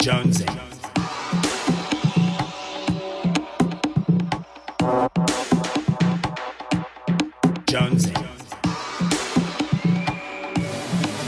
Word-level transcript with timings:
Jonesy. 0.00 0.46
Jonesy. 7.66 8.12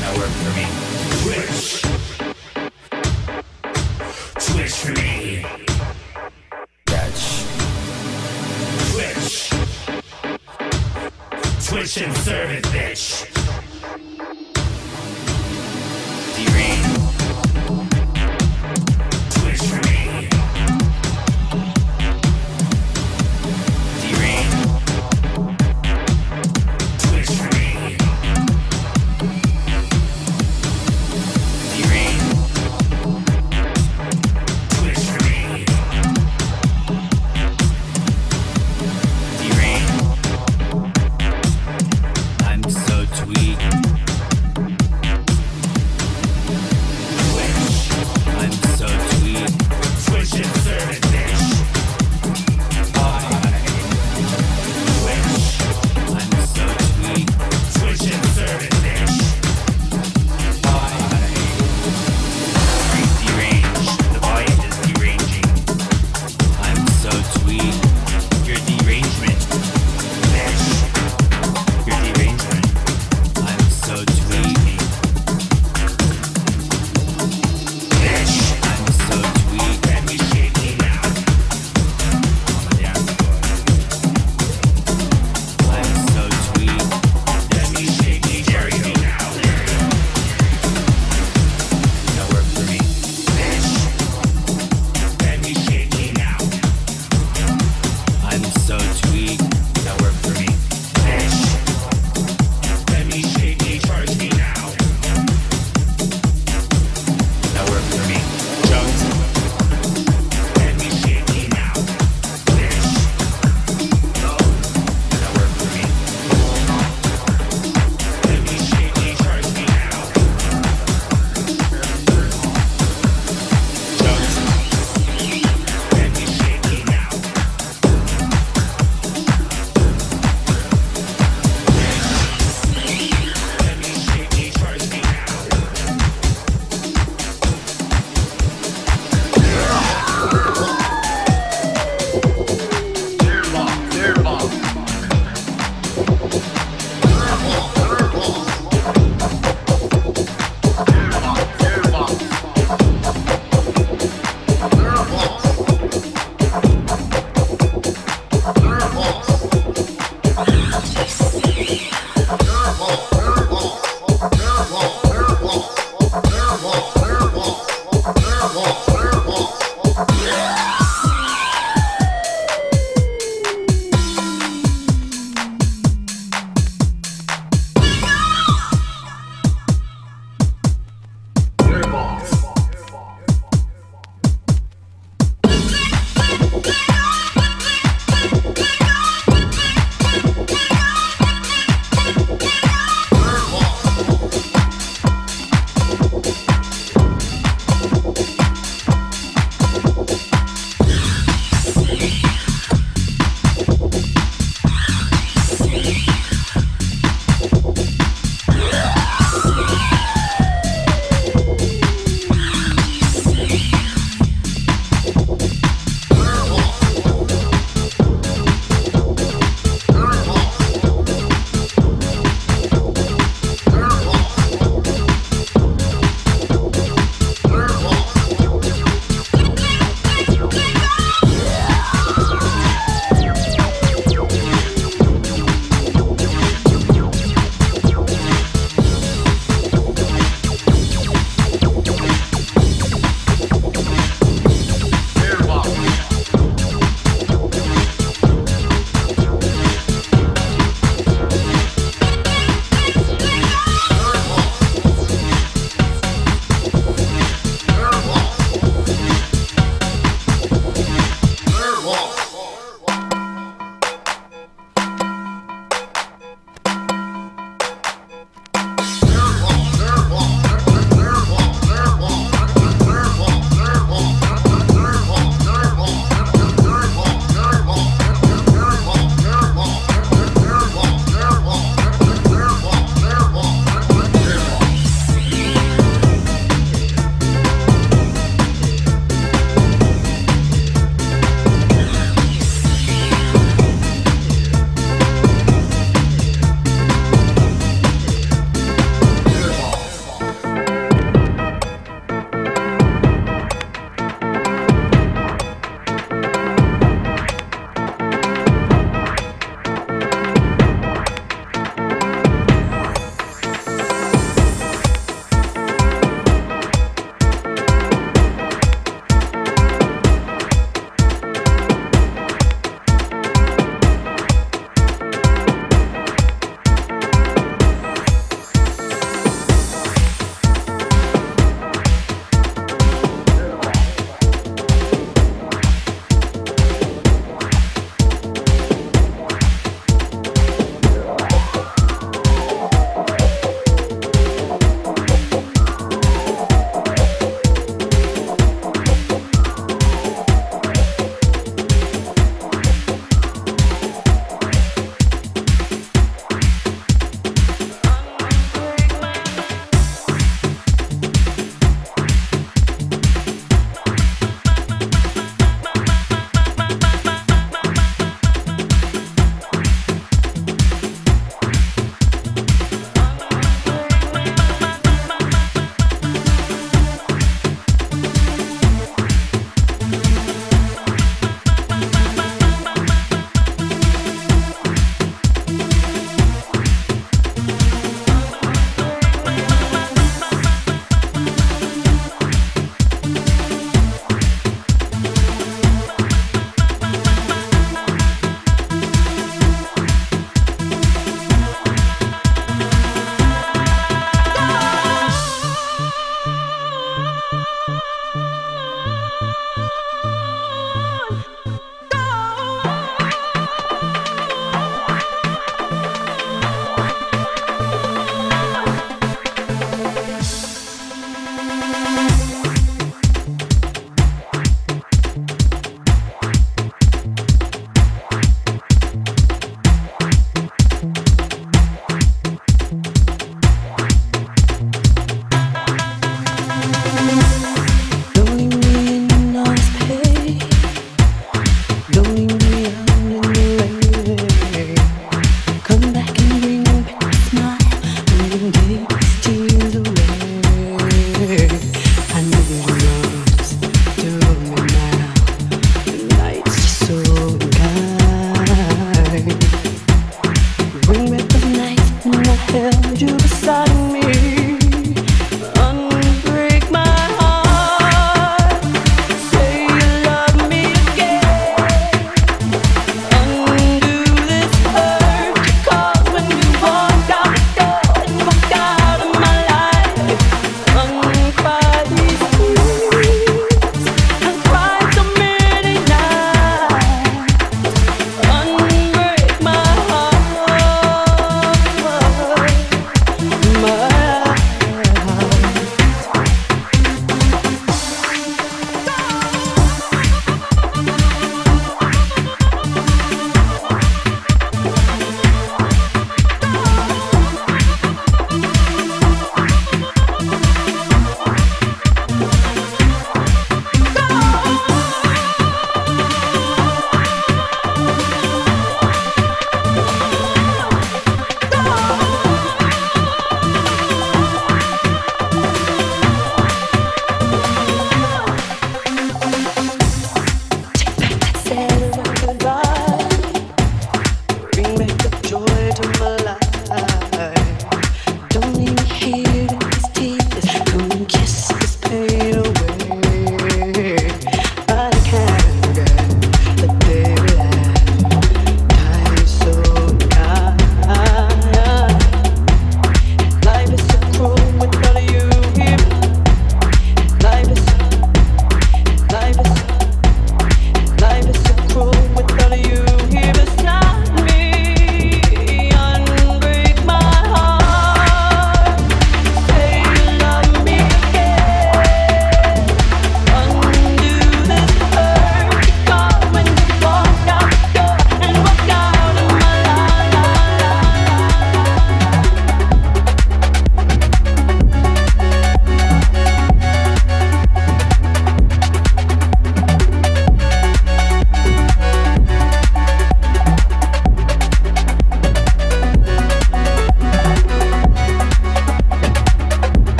No 0.00 0.08
work 0.16 0.32
for 0.32 0.52
me. 0.56 0.66
Twitch. 1.20 1.82
Twitch 4.46 4.74
for 4.74 4.92
me. 4.92 5.44
Dutch. 6.86 7.44
Twitch. 8.92 9.50
Twitch 11.68 11.96
and 11.98 12.16
serve 12.16 12.50
it, 12.52 12.64
bitch. 12.64 13.37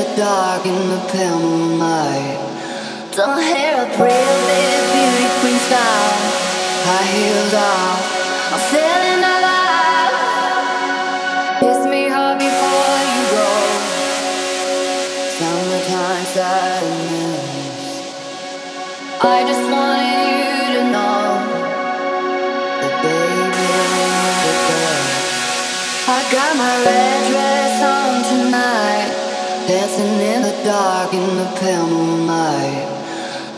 the 0.00 0.16
dark 0.16 0.64
in 0.64 0.88
the 0.88 1.00
pale 1.12 1.38
moonlight. 1.38 2.38
Don't 3.12 3.42
hear 3.42 3.74
a 3.84 3.88
pretty 3.96 4.34
little 4.48 4.86
beauty 4.94 5.28
queen 5.40 5.60
style. 5.68 6.16
High 6.88 7.08
heels 7.14 7.54
off. 7.54 8.00
I'm 8.52 8.62
feeling 8.72 9.22
alive. 9.36 10.14
Kiss 11.60 11.80
me 11.92 12.02
hard 12.08 12.36
before 12.38 13.00
you 13.12 13.22
go. 13.36 13.48
Summertime 15.36 16.26
sadness. 16.34 17.84
I 19.22 19.24
just 19.46 19.64
want. 19.70 19.99
dancing 29.90 30.20
in 30.20 30.42
the 30.42 30.64
dark 30.64 31.12
in 31.12 31.36
the 31.36 31.44
pale 31.58 31.86
moonlight. 31.86 32.88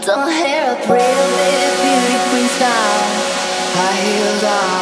Don't 0.04 0.30
hear 0.32 0.72
a 0.72 0.86
pretty 0.86 1.04
little 1.36 1.76
beauty 1.82 2.18
queen 2.30 2.48
style. 2.48 3.02
High 3.74 4.00
heels 4.00 4.44
are. 4.44 4.81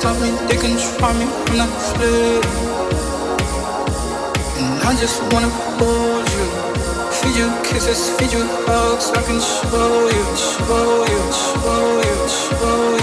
stop 0.00 0.20
me, 0.20 0.30
they 0.46 0.56
can 0.56 0.76
try 0.78 1.12
me, 1.18 1.26
I'm. 1.58 1.70
And 4.58 4.82
I 4.82 4.94
just 5.00 5.22
wanna 5.32 5.48
hold 5.78 6.26
you, 6.36 6.46
feed 7.18 7.36
you 7.36 7.48
kisses, 7.64 8.10
feed 8.16 8.32
you 8.32 8.44
hugs. 8.66 9.10
I 9.10 9.22
can 9.22 9.40
show 9.40 10.08
you, 10.16 10.24
show 10.36 11.04
you, 11.12 11.22
show 11.32 12.02
you, 12.06 12.28
show 12.28 12.92
you. 12.92 12.97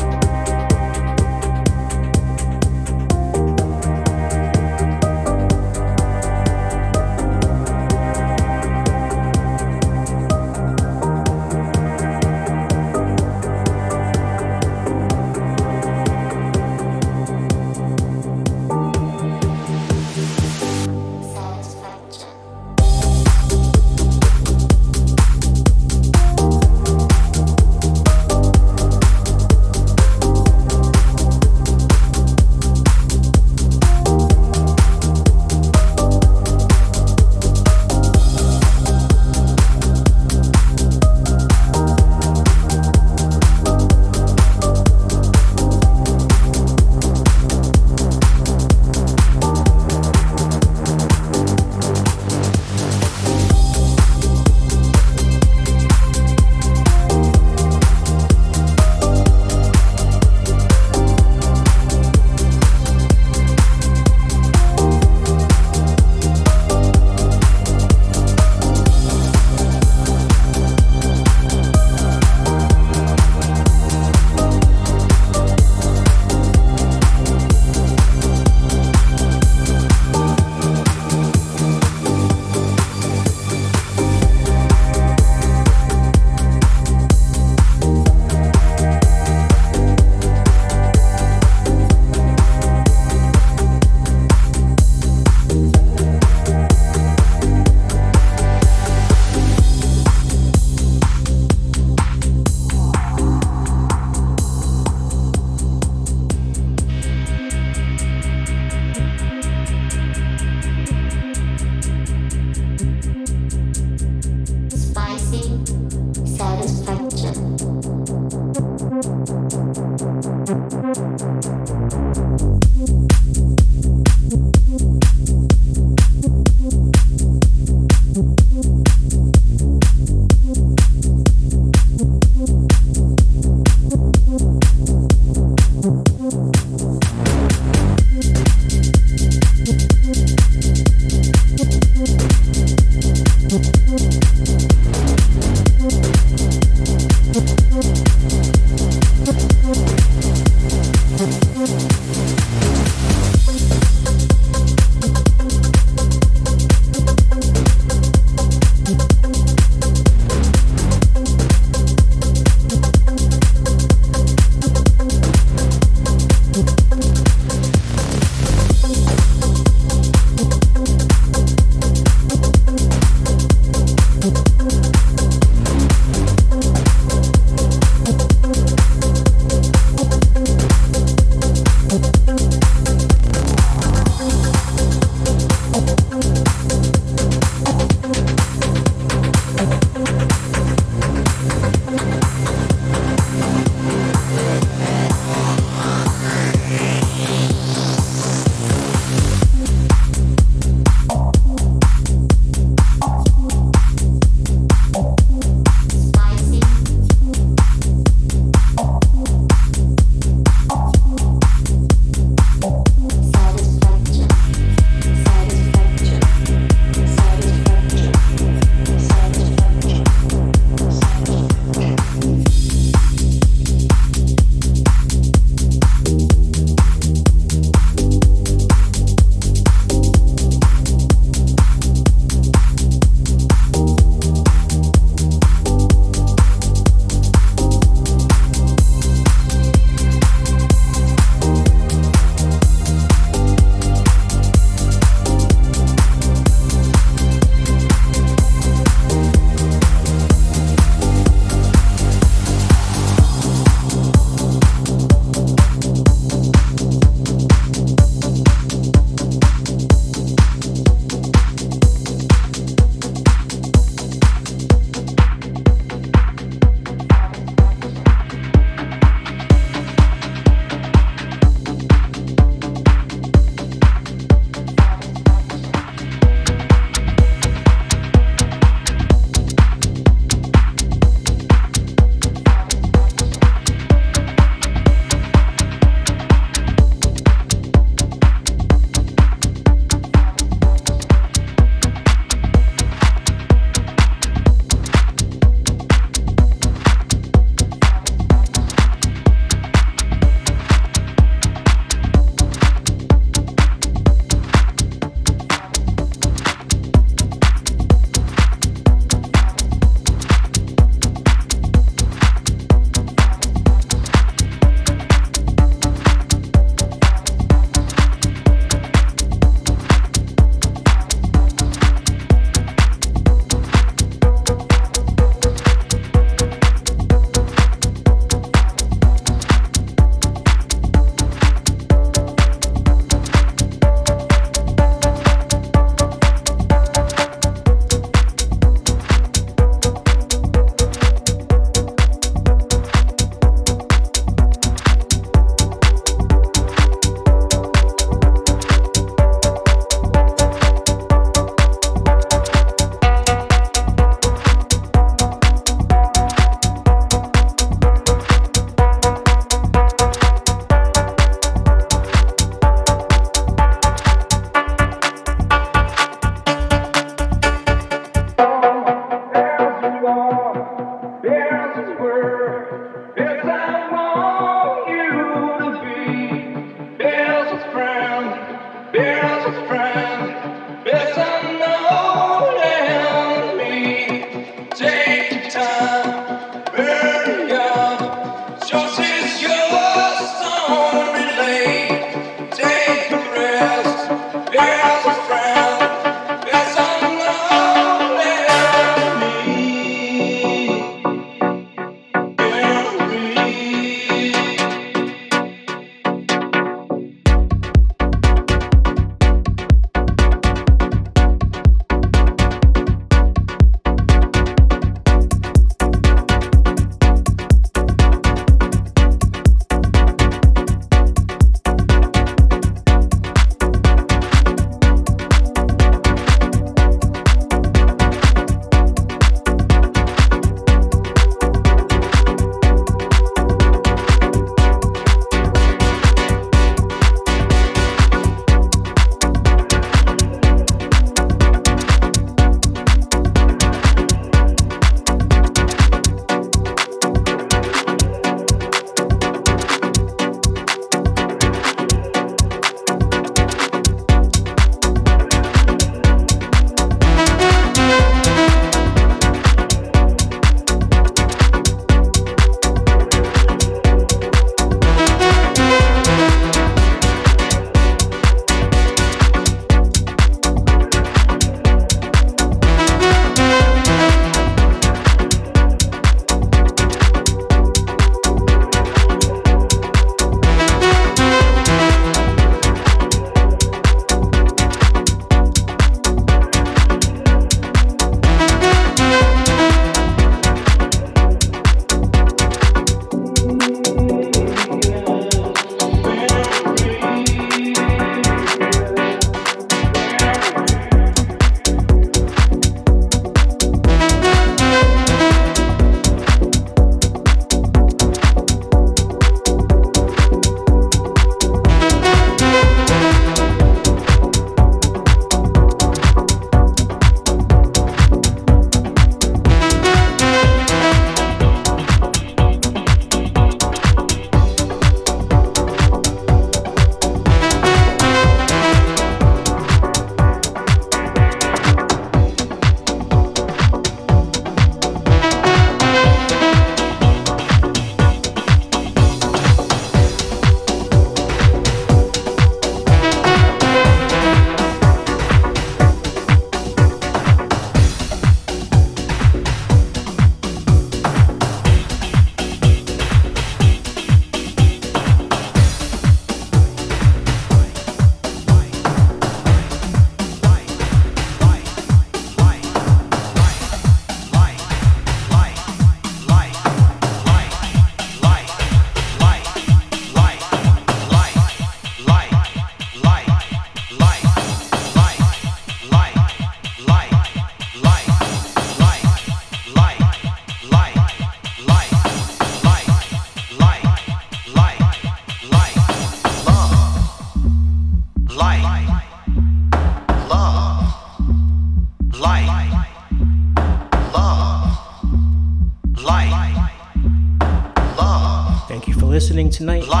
Listening 599.61 600.00